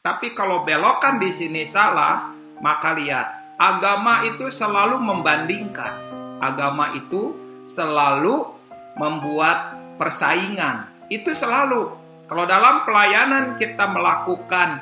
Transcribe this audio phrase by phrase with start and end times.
[0.00, 2.32] Tapi kalau belokan di sini salah,
[2.64, 5.92] maka lihat, agama itu selalu membandingkan.
[6.40, 7.36] Agama itu
[7.68, 8.48] selalu
[8.96, 10.88] membuat persaingan.
[11.12, 11.92] Itu selalu.
[12.24, 14.80] Kalau dalam pelayanan kita melakukan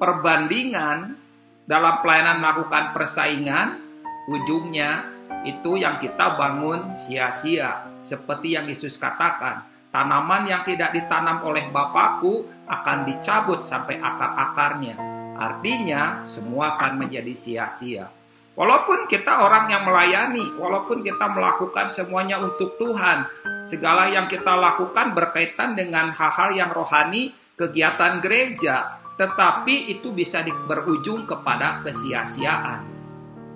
[0.00, 1.20] perbandingan,
[1.68, 3.76] dalam pelayanan melakukan persaingan,
[4.24, 5.04] ujungnya
[5.44, 7.92] itu yang kita bangun sia-sia.
[8.00, 15.00] Seperti yang Yesus katakan, tanaman yang tidak ditanam oleh Bapakku akan dicabut sampai akar-akarnya.
[15.40, 18.12] Artinya, semua akan menjadi sia-sia.
[18.52, 23.24] Walaupun kita orang yang melayani, walaupun kita melakukan semuanya untuk Tuhan,
[23.64, 31.24] segala yang kita lakukan berkaitan dengan hal-hal yang rohani, kegiatan gereja, tetapi itu bisa berujung
[31.24, 32.84] kepada kesia-siaan.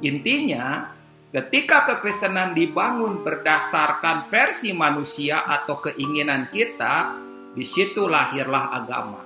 [0.04, 0.88] Intinya,
[1.30, 7.14] ketika kekristenan dibangun berdasarkan versi manusia atau keinginan kita,
[7.54, 9.22] di situ lahirlah agama.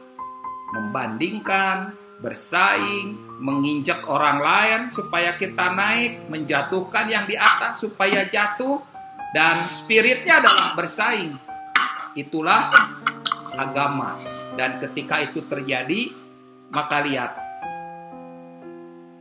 [0.72, 1.92] Membandingkan,
[2.24, 8.80] bersaing, menginjak orang lain supaya kita naik, menjatuhkan yang di atas supaya jatuh,
[9.36, 11.36] dan spiritnya adalah bersaing.
[12.16, 12.72] Itulah
[13.58, 14.14] agama.
[14.54, 16.14] Dan ketika itu terjadi,
[16.70, 17.43] maka lihat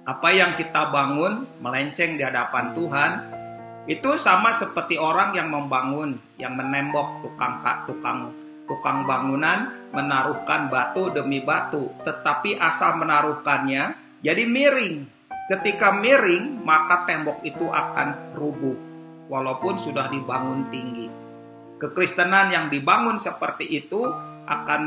[0.03, 3.11] apa yang kita bangun melenceng di hadapan Tuhan
[3.87, 8.31] itu sama seperti orang yang membangun, yang menembok tukang tukang
[8.67, 15.07] tukang bangunan menaruhkan batu demi batu, tetapi asal menaruhkannya jadi miring.
[15.51, 18.75] Ketika miring, maka tembok itu akan rubuh
[19.27, 21.11] walaupun sudah dibangun tinggi.
[21.83, 24.07] Kekristenan yang dibangun seperti itu
[24.47, 24.81] akan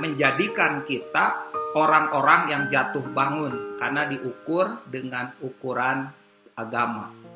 [0.00, 6.12] menjadikan kita orang-orang yang jatuh bangun karena diukur dengan ukuran
[6.56, 7.31] agama.